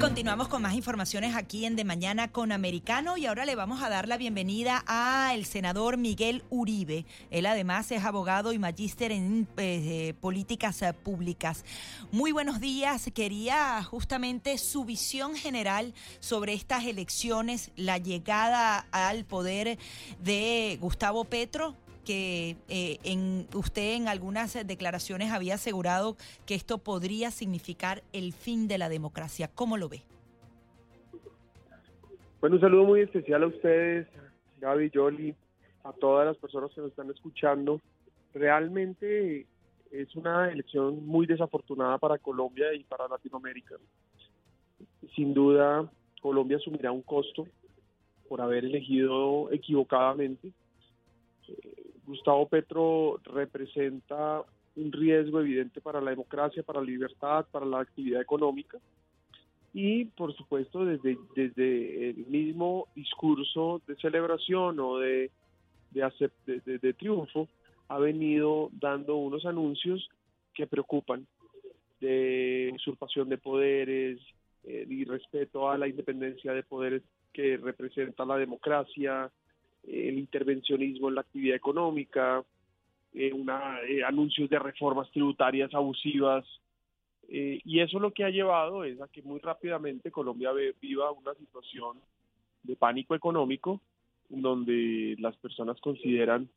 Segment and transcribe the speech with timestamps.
[0.00, 3.88] Continuamos con más informaciones aquí en De Mañana con Americano y ahora le vamos a
[3.88, 7.06] dar la bienvenida al senador Miguel Uribe.
[7.30, 11.64] Él además es abogado y magíster en eh, políticas eh, públicas.
[12.12, 13.10] Muy buenos días.
[13.14, 19.78] Quería justamente su visión general sobre estas elecciones, la llegada al poder
[20.20, 21.74] de Gustavo Petro
[22.06, 28.68] que eh, en, usted en algunas declaraciones había asegurado que esto podría significar el fin
[28.68, 29.50] de la democracia.
[29.54, 30.02] ¿Cómo lo ve?
[32.40, 34.06] Bueno, un saludo muy especial a ustedes,
[34.60, 35.34] Gaby, Yoli,
[35.84, 37.80] a todas las personas que nos están escuchando.
[38.32, 39.46] Realmente
[39.90, 43.74] es una elección muy desafortunada para Colombia y para Latinoamérica.
[45.14, 45.90] Sin duda,
[46.22, 47.46] Colombia asumirá un costo
[48.28, 50.52] por haber elegido equivocadamente.
[52.06, 54.42] Gustavo Petro representa
[54.76, 58.78] un riesgo evidente para la democracia, para la libertad, para la actividad económica.
[59.72, 65.30] Y, por supuesto, desde, el mismo discurso de celebración o de,
[65.90, 67.48] de, de, triunfo,
[67.88, 70.08] ha venido dando unos anuncios
[70.54, 71.26] que preocupan
[72.00, 74.18] de usurpación de poderes
[74.64, 79.30] eh, y a la independencia de poderes que representa la democracia,
[79.86, 82.42] el intervencionismo en la actividad económica,
[83.14, 83.32] eh,
[83.88, 86.44] eh, anuncios de reformas tributarias abusivas,
[87.28, 91.34] eh, y eso lo que ha llevado es a que muy rápidamente Colombia viva una
[91.34, 91.98] situación
[92.62, 93.80] de pánico económico,
[94.28, 96.48] donde las personas consideran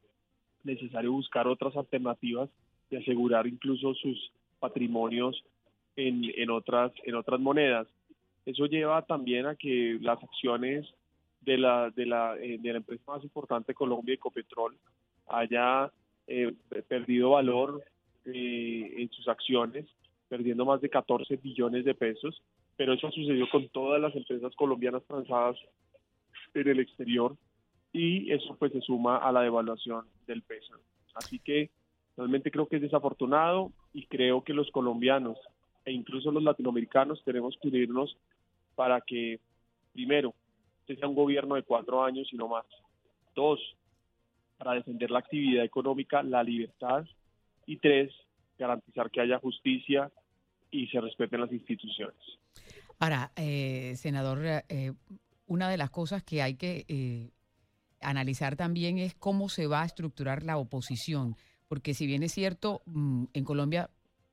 [0.63, 2.50] necesario buscar otras alternativas
[2.89, 5.44] y asegurar incluso sus patrimonios
[5.95, 7.88] en, en, otras, en otras monedas.
[8.45, 10.88] Eso lleva también a que las acciones
[11.41, 14.77] de la, de la, eh, de la empresa más importante de Colombia, Ecopetrol,
[15.27, 15.91] haya
[16.27, 16.53] eh,
[16.88, 17.83] perdido valor
[18.25, 19.85] eh, en sus acciones,
[20.27, 22.41] perdiendo más de 14 billones de pesos,
[22.75, 25.57] pero eso sucedió con todas las empresas colombianas transadas
[26.53, 27.35] en el exterior
[27.91, 30.75] y eso pues se suma a la devaluación del peso.
[31.16, 31.69] Así que
[32.16, 35.38] realmente creo que es desafortunado y creo que los colombianos
[35.85, 38.16] e incluso los latinoamericanos tenemos que unirnos
[38.75, 39.39] para que,
[39.94, 40.33] primero,
[40.95, 42.66] sea un gobierno de cuatro años y no más.
[43.35, 43.59] Dos,
[44.57, 47.05] para defender la actividad económica, la libertad.
[47.66, 48.11] Y tres,
[48.57, 50.11] garantizar que haya justicia
[50.72, 52.17] y se respeten las instituciones.
[53.00, 54.94] Ahora, eh, senador, eh,
[55.47, 57.31] una de las cosas que hay que eh,
[58.01, 61.35] analizar también es cómo se va a estructurar la oposición,
[61.67, 63.89] porque si bien es cierto, mm, en Colombia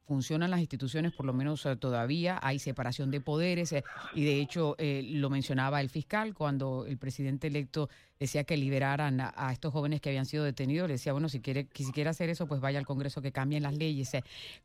[0.06, 3.84] funcionan las instituciones, por lo menos eh, todavía hay separación de poderes eh,
[4.15, 9.21] y de hecho eh, lo mencionaba el fiscal cuando el presidente electo decía que liberaran
[9.21, 12.31] a, estos jóvenes que habían sido detenidos, le decía, bueno, si quiere, si quiere hacer
[12.31, 14.11] eso, pues vaya al Congreso que cambien las leyes.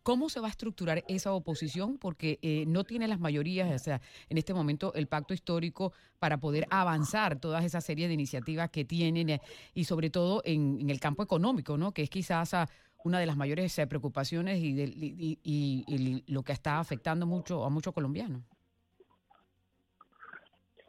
[0.03, 1.97] ¿Cómo se va a estructurar esa oposición?
[1.97, 6.66] Porque no tiene las mayorías, o sea, en este momento el pacto histórico para poder
[6.69, 9.41] avanzar todas esas series de iniciativas que tienen
[9.73, 11.91] y sobre todo en, en el campo económico, ¿no?
[11.91, 12.69] Que es quizás a
[13.03, 17.94] una de las mayores eh, preocupaciones y, y, lo que está afectando mucho a muchos
[17.94, 18.41] colombianos.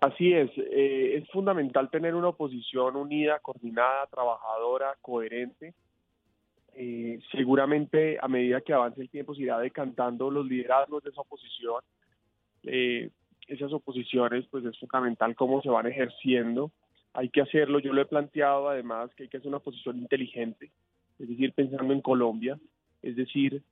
[0.00, 5.74] Así es, eh, es fundamental tener una oposición unida, coordinada, trabajadora, coherente.
[6.74, 11.20] Eh, seguramente a medida que avance el tiempo se irá decantando los liderazgos de esa
[11.20, 11.82] oposición.
[12.62, 16.72] esas oposiciones, pues es fundamental cómo se van ejerciendo.
[17.12, 20.72] Hay que hacerlo, yo lo he planteado además que hay que hacer una oposición inteligente,
[21.22, 22.58] es decir, pensando en Colombia,
[23.00, 23.62] es decir,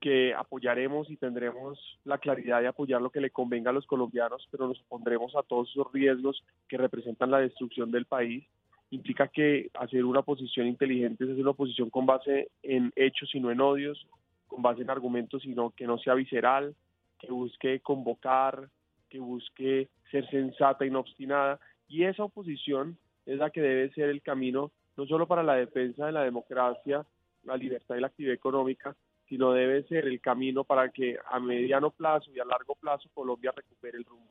[0.00, 4.46] que apoyaremos y tendremos la claridad de apoyar lo que le convenga a los colombianos,
[4.50, 8.44] pero nos opondremos a todos esos riesgos que representan la destrucción del país.
[8.90, 13.40] Implica que hacer una posición inteligente es hacer una posición con base en hechos y
[13.40, 14.06] no en odios,
[14.46, 16.74] con base en argumentos, sino que no sea visceral,
[17.18, 18.68] que busque convocar,
[19.08, 21.60] que busque ser sensata y no obstinada.
[21.88, 26.06] Y esa oposición es la que debe ser el camino no solo para la defensa
[26.06, 27.06] de la democracia,
[27.44, 28.96] la libertad y la actividad económica,
[29.28, 33.52] sino debe ser el camino para que a mediano plazo y a largo plazo Colombia
[33.54, 34.27] recupere el rumbo.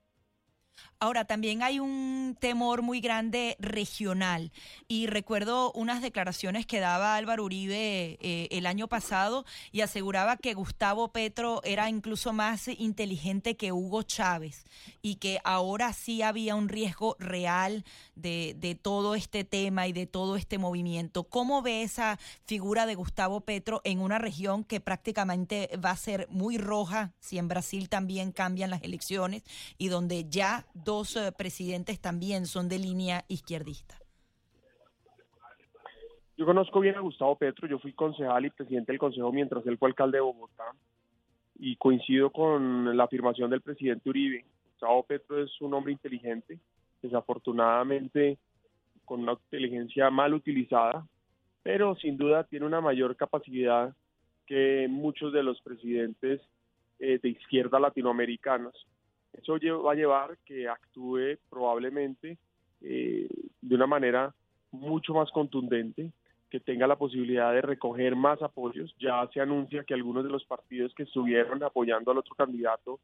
[0.99, 4.51] Ahora, también hay un temor muy grande regional
[4.87, 10.55] y recuerdo unas declaraciones que daba Álvaro Uribe eh, el año pasado y aseguraba que
[10.55, 14.65] Gustavo Petro era incluso más inteligente que Hugo Chávez
[15.03, 17.85] y que ahora sí había un riesgo real
[18.15, 21.25] de, de todo este tema y de todo este movimiento.
[21.25, 26.27] ¿Cómo ve esa figura de Gustavo Petro en una región que prácticamente va a ser
[26.31, 29.43] muy roja si en Brasil también cambian las elecciones
[29.77, 33.95] y donde ya dos eh, presidentes también son de línea izquierdista.
[36.37, 39.77] Yo conozco bien a Gustavo Petro, yo fui concejal y presidente del consejo mientras él
[39.77, 40.65] fue alcalde de Bogotá
[41.59, 44.45] y coincido con la afirmación del presidente Uribe.
[44.73, 46.59] Gustavo Petro es un hombre inteligente,
[47.01, 48.37] desafortunadamente
[49.03, 51.07] con una inteligencia mal utilizada,
[51.63, 53.95] pero sin duda tiene una mayor capacidad
[54.45, 56.41] que muchos de los presidentes
[56.99, 58.87] eh, de izquierda latinoamericanos.
[59.37, 62.37] Eso va a llevar que actúe probablemente
[62.81, 63.27] eh,
[63.61, 64.33] de una manera
[64.71, 66.11] mucho más contundente,
[66.49, 68.95] que tenga la posibilidad de recoger más apoyos.
[68.99, 72.99] Ya se anuncia que algunos de los partidos que estuvieron apoyando al otro candidato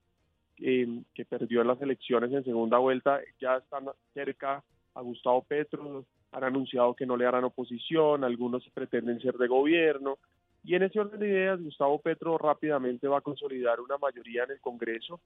[0.58, 4.64] eh, que perdió las elecciones en segunda vuelta ya están cerca
[4.96, 10.20] a Gustavo Petro, han anunciado que no le harán oposición, algunos pretenden ser de gobierno.
[10.64, 14.52] Y en ese orden de ideas, Gustavo Petro rápidamente va a consolidar una mayoría en
[14.52, 15.20] el Congreso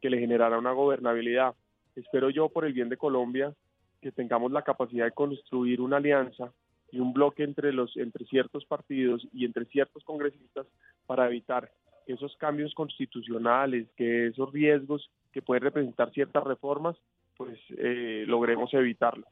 [0.00, 1.54] que le generara una gobernabilidad.
[1.96, 3.54] Espero yo, por el bien de Colombia,
[4.00, 6.52] que tengamos la capacidad de construir una alianza
[6.90, 10.66] y un bloque entre los entre ciertos partidos y entre ciertos congresistas
[11.06, 11.70] para evitar
[12.06, 16.96] esos cambios constitucionales, que esos riesgos que pueden representar ciertas reformas,
[17.36, 19.26] pues eh, logremos evitarlo.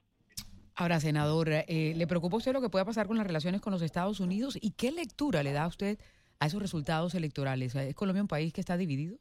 [0.75, 3.81] Ahora, senador, eh, ¿le preocupa usted lo que pueda pasar con las relaciones con los
[3.81, 4.59] Estados Unidos?
[4.61, 5.99] ¿Y qué lectura le da a usted
[6.39, 7.75] a esos resultados electorales?
[7.75, 9.17] ¿Es Colombia un país que está dividido?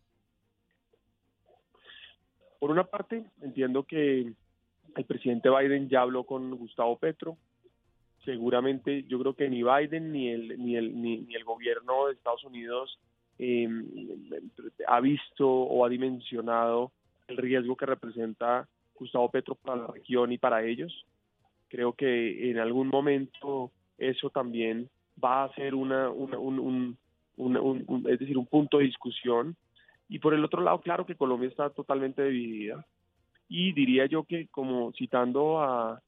[2.66, 4.22] Por una parte, entiendo que
[4.96, 7.38] el presidente Biden ya habló con Gustavo Petro.
[8.24, 12.44] Seguramente yo creo que ni Biden ni el, ni el, ni, el gobierno de Estados
[12.44, 13.00] Unidos
[13.38, 13.86] em,
[14.88, 16.92] ha visto o ha dimensionado
[17.28, 21.06] el riesgo que representa Gustavo Petro para la región y para ellos.
[21.68, 23.70] Creo que en algún momento
[24.00, 24.90] eso también
[25.24, 26.98] va a ser una, un,
[28.10, 29.56] es decir, un punto de discusión
[30.08, 32.86] y por el otro lado, claro que Colombia está totalmente dividida.
[33.48, 36.02] Y diría yo que, como citando a,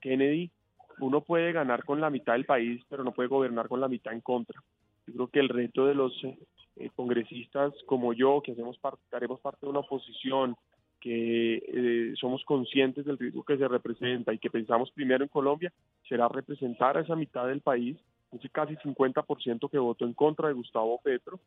[0.00, 0.50] Kennedy,
[0.98, 4.12] uno puede ganar con la mitad del país, pero no puede gobernar con la mitad
[4.12, 4.60] en contra.
[5.06, 9.40] Yo creo que el reto de los eh, congresistas como yo, que hacemos parte, haremos
[9.40, 10.56] parte de una oposición,
[11.00, 15.72] que eh, somos conscientes del riesgo que se representa y que pensamos primero en Colombia,
[16.08, 17.96] será representar a esa mitad del país,
[18.32, 21.38] ese casi 50% que votó en contra de Gustavo Petro,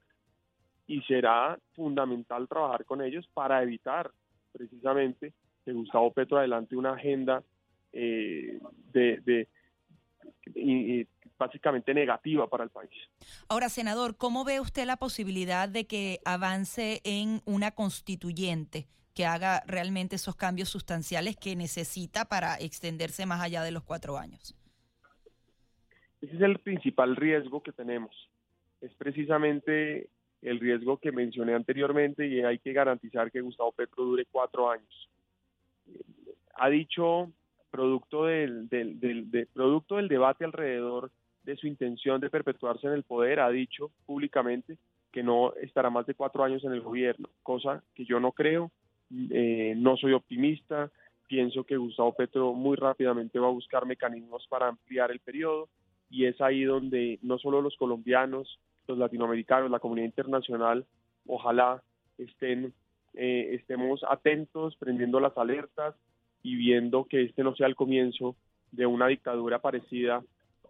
[0.89, 4.09] y será fundamental trabajar con ellos para evitar
[4.51, 5.33] precisamente
[5.63, 7.43] que Gustavo Petro adelante una agenda
[7.93, 8.59] eh,
[8.91, 9.47] de,
[11.37, 12.89] básicamente negativa para el país.
[13.47, 19.61] Ahora, senador, ¿cómo ve usted la posibilidad de que avance en una constituyente que haga
[19.67, 24.55] realmente esos cambios sustanciales que necesita para extenderse más allá de los cuatro años?
[26.19, 28.11] Ese es el principal riesgo que tenemos.
[28.81, 30.09] Es precisamente
[30.41, 35.09] el riesgo que mencioné anteriormente y hay que garantizar que Gustavo Petro dure cuatro años.
[36.55, 37.31] Ha dicho,
[37.69, 41.11] producto del, del, producto del debate alrededor
[41.43, 44.77] de su intención de perpetuarse en el poder, ha dicho públicamente
[45.11, 48.71] que no estará más de cuatro años en el gobierno, cosa que yo no creo,
[49.31, 50.91] eh, no soy optimista,
[51.27, 55.69] pienso que Gustavo Petro muy rápidamente va a buscar mecanismos para ampliar el periodo
[56.09, 60.85] y es ahí donde no solo los colombianos, los latinoamericanos, la comunidad internacional,
[61.27, 61.81] ojalá
[62.17, 62.73] estén,
[63.13, 65.95] eh, estemos atentos, prendiendo las alertas
[66.43, 68.35] y viendo que este no sea el comienzo
[68.71, 70.23] de una dictadura parecida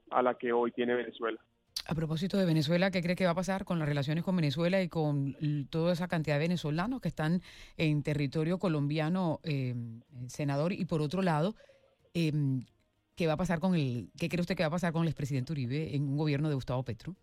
[0.10, 1.40] a la que hoy tiene Venezuela.
[1.88, 4.82] A propósito de Venezuela, ¿qué cree que va a pasar con las relaciones con Venezuela
[4.82, 5.36] y con
[5.70, 7.42] toda esa cantidad de venezolanos que están
[7.78, 9.74] en territorio colombiano, eh,
[10.28, 10.72] senador?
[10.72, 11.56] Y por otro lado,
[12.14, 12.32] eh,
[13.16, 15.08] ¿qué va a pasar con el, qué cree usted que va a pasar con el
[15.08, 17.16] expresidente Uribe en un gobierno de Gustavo Petro?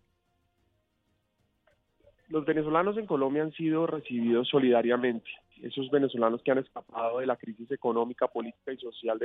[2.29, 5.29] Los venezolanos en Colombia han sido recibidos solidariamente.
[5.61, 9.19] Esos venezolanos que han escapado de la crisis económica, política y social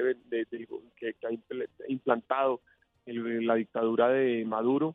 [0.97, 2.61] que, ha implantado
[3.07, 4.95] la dictadura de Maduro,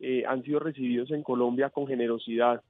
[0.00, 2.62] eh, han sido recibidos en Colombia con generosidad.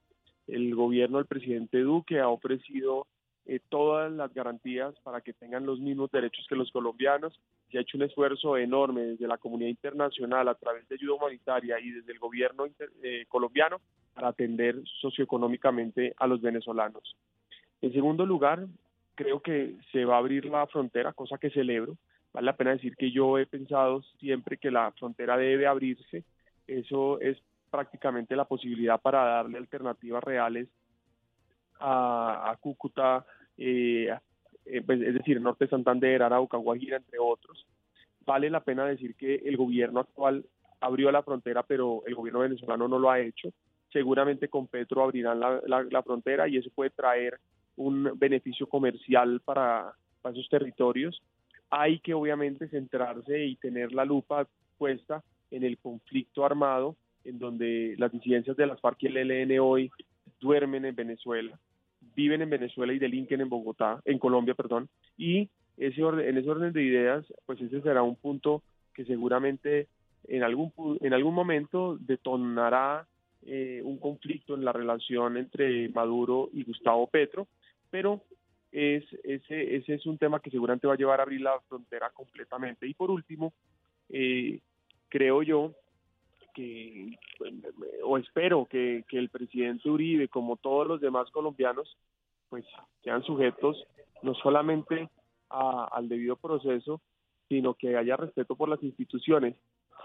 [0.46, 3.06] El gobierno del presidente Duque ha ofrecido
[3.46, 7.38] eh, todas las garantías para que tengan los mismos derechos que los colombianos.
[7.70, 11.78] Se ha hecho un esfuerzo enorme desde la comunidad internacional a través de ayuda humanitaria
[11.78, 12.66] y desde el gobierno
[13.02, 13.80] eh, colombiano
[14.14, 17.16] para atender socioeconómicamente a los venezolanos.
[17.82, 18.66] En segundo lugar,
[19.14, 21.96] creo que se va a abrir la frontera, cosa que celebro.
[22.32, 26.24] Vale la pena decir que yo he pensado siempre que la frontera debe abrirse.
[26.66, 27.36] Eso es
[27.70, 30.68] prácticamente la posibilidad para darle alternativas reales
[31.80, 33.24] a, Cúcuta,
[33.56, 34.08] eh,
[34.66, 37.66] eh, pues, es decir, Norte Santander, Arauca, Guajira, entre otros.
[38.24, 40.44] Vale la pena decir que el gobierno actual
[40.80, 43.50] abrió la frontera, pero el gobierno venezolano no lo ha hecho.
[43.92, 47.38] Seguramente con Petro abrirán la, frontera y eso puede traer
[47.76, 51.22] un beneficio comercial para, para esos territorios.
[51.70, 54.46] Hay que obviamente centrarse y tener la lupa
[54.78, 59.58] puesta en el conflicto armado, en donde las disidencias de las FARC y el ELN
[59.60, 59.90] hoy
[60.40, 61.58] duermen en Venezuela,
[62.14, 66.50] viven en Venezuela y delinquen en Bogotá, en Colombia, perdón, y ese orden, en ese
[66.50, 68.62] orden de ideas, pues ese será un punto
[68.92, 69.88] que seguramente
[70.28, 73.06] en algún, en algún momento detonará
[73.42, 77.48] eh, un conflicto en la relación entre Maduro y Gustavo Petro,
[77.90, 78.22] pero
[78.72, 82.10] es, ese, ese es un tema que seguramente va a llevar a abrir la frontera
[82.10, 82.86] completamente.
[82.86, 83.52] Y por último,
[84.08, 84.60] eh,
[85.08, 85.74] creo yo
[86.54, 87.18] que,
[88.02, 91.96] o espero que, el presidente Uribe, como todos los demás colombianos,
[92.48, 92.64] pues
[93.02, 93.84] sean sujetos
[94.22, 95.10] no solamente
[95.50, 97.00] al debido proceso,
[97.48, 99.56] sino que haya respeto por las instituciones.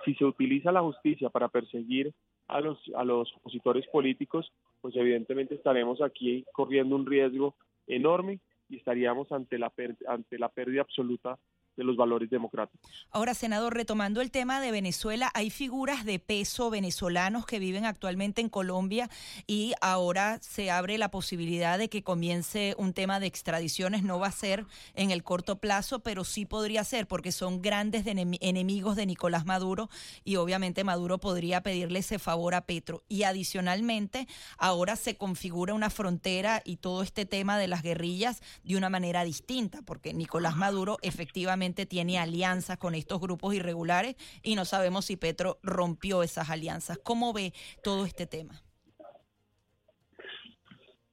[0.03, 2.13] Si se utiliza la justicia para perseguir
[2.48, 4.51] a los, a los opositores políticos,
[4.82, 7.56] pues evidentemente estaremos aquí corriendo un riesgo
[7.88, 8.39] enorme
[8.70, 9.72] y estaríamos ante la,
[10.08, 11.38] ante la pérdida absoluta
[11.79, 13.07] de los valores democráticos.
[13.09, 18.41] Ahora, senador, retomando el tema de Venezuela, hay figuras de peso venezolanos que viven actualmente
[18.41, 19.09] en Colombia
[19.48, 24.03] y ahora se abre la posibilidad de que comience un tema de extradiciones.
[24.03, 28.05] No va a ser en el corto plazo, pero sí podría ser porque son grandes
[28.05, 29.89] enemigos de Nicolás Maduro
[30.25, 33.03] y obviamente Maduro podría pedirle ese favor a Petro.
[33.07, 38.75] Y adicionalmente, ahora se configura una frontera y todo este tema de las guerrillas de
[38.75, 44.65] una manera distinta, porque Nicolás Maduro efectivamente tiene alianzas con estos grupos irregulares y no
[44.65, 46.97] sabemos si Petro rompió esas alianzas.
[46.99, 48.61] ¿Cómo ve todo este tema?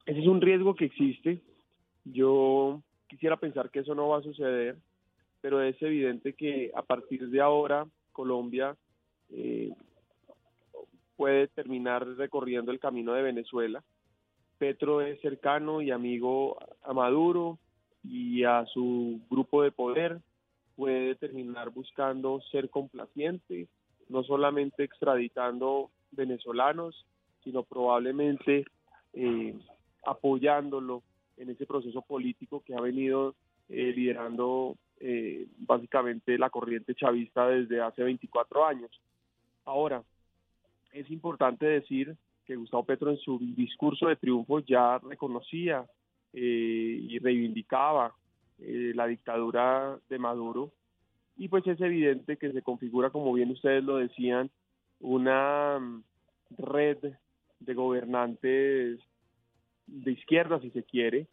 [0.05, 1.41] Ese es un riesgo que existe.
[2.05, 4.77] Yo quisiera pensar que eso no va a suceder,
[5.41, 8.75] pero es evidente que a partir de ahora Colombia
[9.29, 9.71] eh,
[11.17, 13.83] puede terminar recorriendo el camino de Venezuela.
[14.57, 17.59] Petro es cercano y amigo a Maduro
[18.03, 20.21] y a su grupo de poder
[20.77, 23.67] puede terminar buscando ser complaciente,
[24.09, 27.05] no solamente extraditando venezolanos,
[27.43, 28.63] sino probablemente
[29.13, 29.55] eh,
[30.05, 31.01] apoyándolo
[31.35, 33.33] en ese proceso político que ha venido
[33.69, 38.91] eh, liderando eh, básicamente la corriente chavista desde hace 24 años.
[39.65, 40.03] Ahora,
[40.93, 42.15] es importante decir
[42.45, 45.85] que Gustavo Petro en su discurso de triunfo ya reconocía
[46.33, 48.13] y reivindicaba
[48.59, 50.71] eh, la dictadura de Maduro.
[51.35, 54.49] Y pues es evidente que se configura, como bien ustedes lo decían,
[54.99, 56.03] una mm,
[56.57, 56.97] red
[57.59, 58.99] de gobernantes
[59.85, 61.27] de izquierda, si se quiere,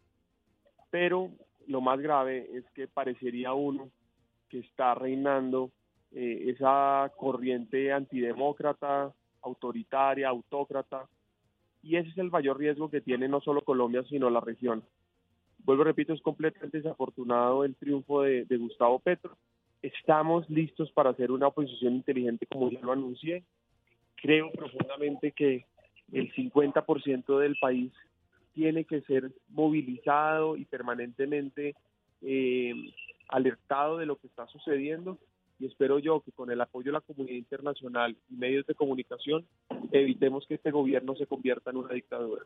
[0.91, 1.31] pero
[1.67, 3.91] lo más grave es que parecería uno
[4.49, 5.71] que está reinando
[6.13, 9.13] eh, esa corriente antidemócrata,
[9.43, 11.09] autoritaria, autócrata,
[11.83, 14.85] y ese es el mayor riesgo que tiene no solo Colombia, sino la región
[15.65, 19.37] vuelvo repito, es completamente desafortunado el triunfo de, Gustavo Petro.
[19.83, 23.45] Estamos listos para hacer una oposición inteligente como ya lo anuncié.
[24.17, 25.67] Creo profundamente que
[26.13, 27.93] el 50% del país
[28.55, 31.75] tiene que ser movilizado y permanentemente
[32.23, 32.73] eh,
[33.29, 35.19] alertado de lo que está sucediendo
[35.59, 39.47] y espero yo que con el apoyo de la comunidad internacional y medios de comunicación
[39.93, 42.45] evitemos que este gobierno se convierta en una dictadura.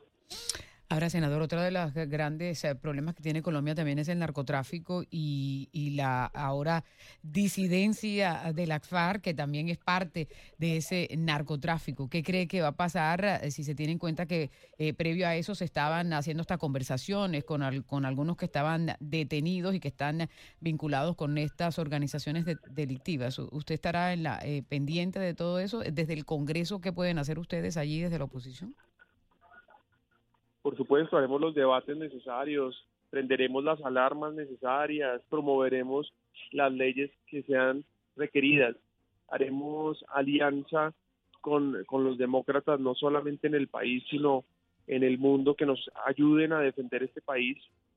[0.90, 5.04] Ahora, senador, otro de los grandes eh, problemas que tiene Colombia también es el narcotráfico
[5.10, 6.82] y, la ahora
[7.22, 12.08] disidencia de la FARC, que también es parte de ese narcotráfico.
[12.08, 15.28] ¿Qué cree que va a pasar eh, si se tiene en cuenta que eh, previo
[15.28, 19.88] a eso se estaban haciendo estas conversaciones con, con algunos que estaban detenidos y que
[19.88, 20.30] están
[20.60, 23.38] vinculados con estas organizaciones delictivas?
[23.38, 25.80] ¿Usted estará en la, pendiente de todo eso?
[25.80, 28.74] Desde el Congreso, ¿qué pueden hacer ustedes allí desde la oposición?
[30.68, 36.12] Por supuesto, haremos los debates necesarios, prenderemos las alarmas necesarias, promoveremos
[36.52, 38.76] las leyes que sean requeridas,
[39.28, 40.92] haremos alianza
[41.40, 44.44] con, los demócratas, no solamente en el país, sino
[44.86, 47.56] en el mundo, que nos ayuden a defender este país.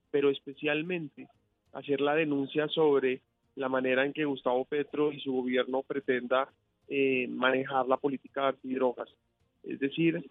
[0.09, 1.27] pero especialmente
[1.73, 3.19] hacer la denuncia sobre
[3.55, 6.47] la manera en que Gustavo Petro y su gobierno pretenda
[6.87, 9.09] eh, manejar la política de antidrogas.
[9.61, 10.25] Es decir,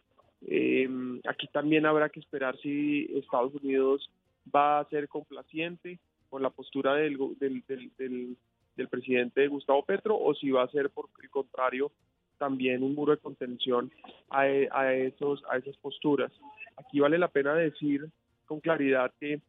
[0.47, 0.89] eh,
[1.29, 4.11] aquí también habrá que esperar si Estados Unidos
[4.55, 8.37] va a ser complaciente con la postura del, del, del,
[8.77, 11.93] del, presidente Gustavo Petro o si va a ser, por el contrario,
[12.39, 13.93] también un muro de contención
[14.31, 16.33] a, a, esos, a esas posturas.
[16.77, 18.09] Aquí vale la pena decir
[18.47, 19.41] con claridad que,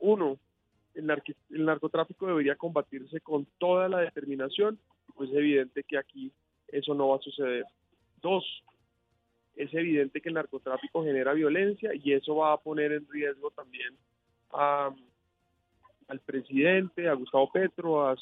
[0.00, 0.38] uno,
[0.94, 1.08] el,
[1.50, 4.78] el narcotráfico debería combatirse con toda la determinación,
[5.14, 6.32] pues es evidente que aquí
[6.68, 7.64] eso no va a suceder.
[8.20, 8.44] Dos,
[9.56, 13.96] es evidente que el narcotráfico genera violencia y eso va a poner en riesgo también
[14.52, 14.94] a,
[16.08, 18.16] al presidente, a Gustavo Petro, a,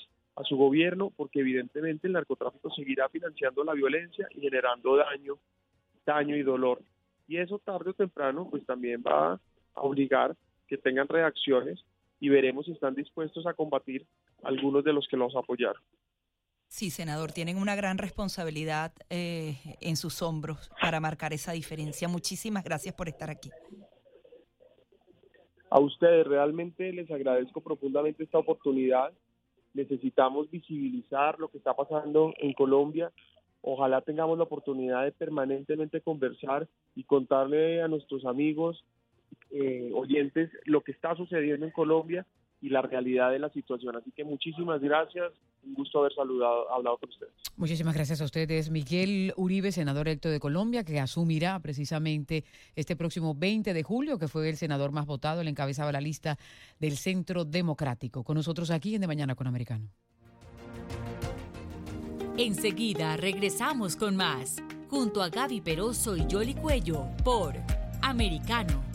[0.45, 5.39] su gobierno, porque evidentemente el narcotráfico seguirá financiando la violencia y generando daño,
[6.05, 6.81] daño y dolor.
[7.29, 10.35] Y eso tarde o temprano pues también va a obligar
[10.67, 11.85] que tengan reacciones
[12.19, 14.07] y veremos si están dispuestos a combatir
[14.43, 15.83] algunos de los que los apoyaron.
[16.75, 22.09] Sí, senador, tienen una gran responsabilidad eh, en sus hombros para marcar esa diferencia.
[22.09, 23.49] Muchísimas gracias por estar aquí.
[25.71, 29.13] A ustedes realmente les agradezco profundamente esta oportunidad.
[29.73, 33.13] Necesitamos visibilizar lo que está pasando en Colombia.
[33.63, 36.67] Ojalá tengamos la oportunidad de permanentemente conversar
[36.97, 38.85] y contarle a nuestros amigos,
[39.53, 42.27] eh, oyentes, lo que está sucediendo en Colombia
[42.61, 43.95] y la realidad de la situación.
[43.95, 45.33] Así que muchísimas gracias,
[45.67, 47.33] un gusto haber saludado, hablado con ustedes.
[47.57, 48.71] Muchísimas gracias a ustedes.
[48.71, 52.45] Miguel Uribe, senador electo de Colombia, que asumirá precisamente
[52.75, 56.39] este próximo 20 de julio, que fue el senador más votado, él encabezaba la lista
[56.79, 58.25] del Centro Democrático.
[58.25, 59.89] Con nosotros aquí en De Mañana con Americano.
[62.37, 67.55] Enseguida regresamos con más, junto a Gaby Peroso y Jolly Cuello, por
[68.03, 68.94] Americano.